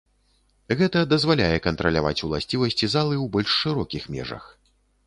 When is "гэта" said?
0.79-1.03